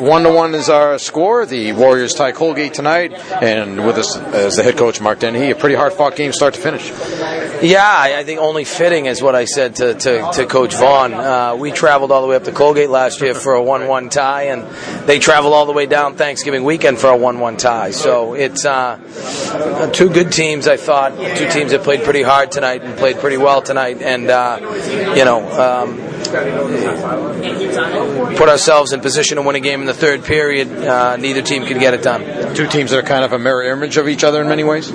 [0.00, 1.46] one to one is our score.
[1.46, 5.50] The Warriors tie Colgate tonight, and with us as the head coach, Mark Dennehy.
[5.50, 6.90] A pretty hard fought game, start to finish.
[7.62, 11.14] Yeah, I think only fitting is what I said to, to, to Coach Vaughan.
[11.14, 14.44] Uh, we traveled all the way up to Colgate last year for a one-one tie,
[14.44, 14.62] and
[15.06, 17.92] they traveled all the way down Thanksgiving weekend for a one-one tie.
[17.92, 20.66] So it's uh, two good teams.
[20.66, 24.28] I thought two teams that played pretty hard tonight and played pretty well tonight, and
[24.28, 24.58] uh,
[25.16, 25.40] you know.
[25.60, 26.11] Um,
[28.36, 30.70] put ourselves in position to win a game in the third period.
[30.72, 32.54] Uh, neither team could get it done.
[32.54, 34.90] Two teams that are kind of a mirror image of each other in many ways.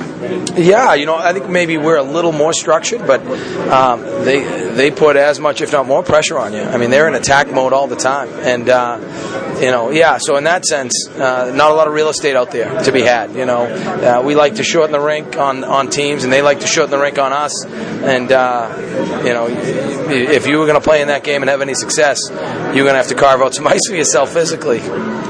[0.58, 3.22] Yeah, you know, I think maybe we're a little more structured, but
[3.70, 6.62] um, they they put as much, if not more, pressure on you.
[6.62, 8.98] I mean, they're in attack mode all the time, and uh,
[9.60, 10.18] you know, yeah.
[10.20, 13.02] So in that sense, uh, not a lot of real estate out there to be
[13.02, 13.34] had.
[13.36, 16.60] You know, uh, we like to shorten the rink on on teams, and they like
[16.62, 17.66] to shorten the rink on us.
[17.66, 21.62] And uh, you know, if you were going to play in that game and have
[21.62, 24.80] any success, you're going to have to carve out some ice for yourself physically.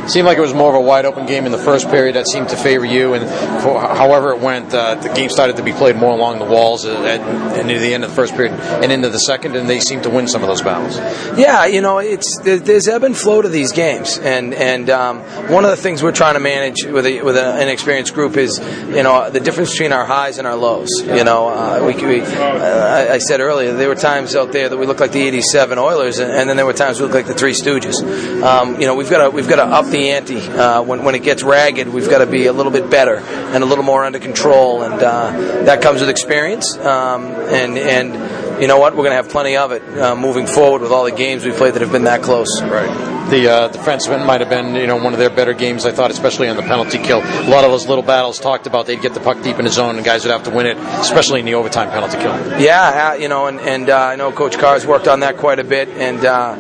[0.08, 2.28] Seemed like it was more of a wide open game in the first period that
[2.28, 3.28] seemed to favor you, and
[3.62, 6.86] for, however it went, uh, the game started to be played more along the walls
[6.86, 9.82] at, at, near the end of the first period and into the second, and they
[9.82, 10.98] seemed to win some of those battles.
[11.38, 15.20] Yeah, you know, it's there's ebb and flow to these games, and and um,
[15.52, 18.38] one of the things we're trying to manage with a, with a, an experienced group
[18.38, 20.90] is you know the difference between our highs and our lows.
[21.04, 24.78] You know, uh, we, we uh, I said earlier there were times out there that
[24.78, 27.28] we looked like the '87 Oilers, and, and then there were times we looked like
[27.28, 28.02] the Three Stooges.
[28.44, 31.16] Um, you know, we've got to we've got to up the ante uh, when when
[31.16, 31.90] it gets ragged.
[31.90, 34.96] We've got to be a little bit better and a little more under control, and
[34.96, 35.32] uh,
[35.66, 36.78] that comes with experience.
[36.78, 40.48] Um, and and you know what, we're going to have plenty of it uh, moving
[40.48, 42.62] forward with all the games we played that have been that close.
[42.62, 45.86] Right the uh, defensemen might have been you know one of their better games.
[45.86, 47.20] I thought, especially on the penalty kill.
[47.20, 48.86] A lot of those little battles talked about.
[48.86, 50.78] They'd get the puck deep in the zone, and guys would have to win it,
[50.78, 52.62] especially in the overtime penalty kill.
[52.62, 55.64] Yeah, you know, and, and uh, I know Coach Carr's worked on that quite a
[55.64, 56.54] bit, and uh,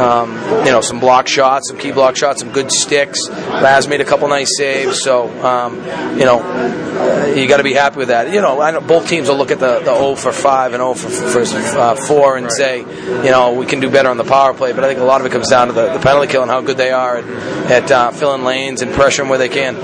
[0.00, 3.28] um, you know, some block shots, some key block shots, some good sticks.
[3.28, 5.76] Laz made a couple nice saves, so um,
[6.18, 8.32] you know, you got to be happy with that.
[8.32, 10.80] You know, I know both teams will look at the, the 0 for 5 and
[10.80, 14.24] 0 for, for uh, 4 and say, you know, we can do better on the
[14.24, 16.28] power play, but I think a lot of it comes down to the, the penalty
[16.30, 17.24] kill and how good they are at,
[17.70, 19.74] at uh, filling lanes and pressuring where they can.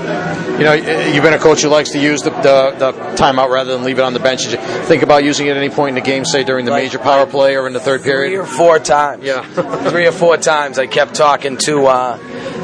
[0.59, 3.73] You know, you've been a coach who likes to use the, the, the timeout rather
[3.73, 4.43] than leave it on the bench.
[4.43, 6.71] Did you think about using it at any point in the game, say during the
[6.71, 8.29] like, major power play or in the third period?
[8.29, 9.23] Three or four times.
[9.23, 9.41] Yeah.
[9.89, 12.17] three or four times I kept talking to, uh,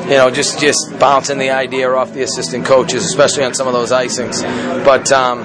[0.06, 3.74] you know, just, just bouncing the idea off the assistant coaches, especially on some of
[3.74, 4.42] those icings.
[4.86, 5.40] But, um,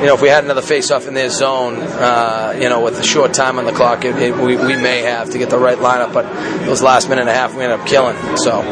[0.00, 3.02] you know, if we had another face-off in their zone, uh, you know, with a
[3.02, 5.78] short time on the clock, it, it, we, we may have to get the right
[5.78, 6.12] lineup.
[6.12, 6.24] But
[6.64, 8.16] those last minute and a half, we ended up killing.
[8.36, 8.62] So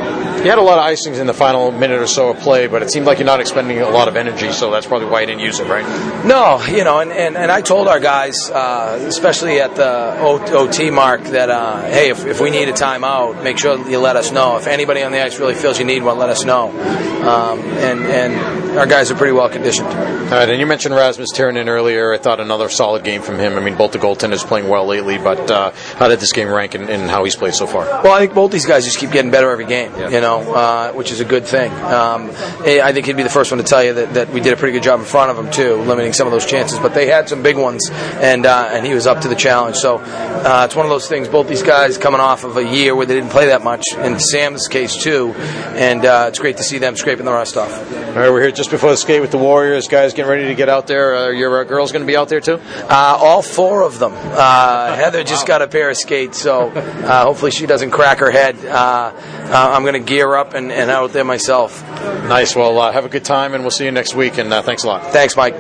[0.43, 2.83] you had a lot of icings in the final minute or so of play, but
[2.83, 5.27] it seemed like you're not expending a lot of energy, so that's probably why you
[5.27, 5.87] didn't use it, right?
[6.27, 10.91] No, you know, and, and, and I told our guys, uh, especially at the OT
[10.91, 14.33] mark, that uh, hey, if, if we need a timeout, make sure you let us
[14.33, 14.57] know.
[14.57, 16.71] If anybody on the ice really feels you need one, let us know.
[16.71, 19.89] Um, and and our guys are pretty well conditioned.
[19.89, 22.13] All right, and you mentioned Rasmus Tirronen earlier.
[22.13, 23.55] I thought another solid game from him.
[23.55, 26.75] I mean, both the goaltenders playing well lately, but uh, how did this game rank
[26.75, 27.85] in, in, how he's played so far?
[28.03, 29.93] Well, I think both these guys just keep getting better every game.
[29.97, 30.09] Yeah.
[30.09, 31.71] You know uh, which is a good thing.
[31.73, 34.53] Um, I think he'd be the first one to tell you that, that we did
[34.53, 36.79] a pretty good job in front of him too, limiting some of those chances.
[36.79, 39.77] But they had some big ones, and uh, and he was up to the challenge.
[39.77, 41.29] So uh, it's one of those things.
[41.29, 44.19] Both these guys coming off of a year where they didn't play that much, in
[44.19, 47.73] Sam's case too, and uh, it's great to see them scraping the rust off.
[47.73, 49.89] All right, we're here just before the skate with the Warriors.
[49.89, 51.15] Guys, getting ready to get out there.
[51.15, 52.55] Are your uh, girls going to be out there too?
[52.55, 54.13] Uh, all four of them.
[54.13, 55.59] Heather just wow.
[55.59, 58.57] got a pair of skates, so hopefully she doesn't crack her head.
[58.65, 61.83] I'm going to gear gear up and, and out there myself.
[61.83, 62.55] Nice.
[62.55, 64.39] Well, uh, have a good time, and we'll see you next week.
[64.39, 65.13] And uh, thanks a lot.
[65.13, 65.55] Thanks, Mike.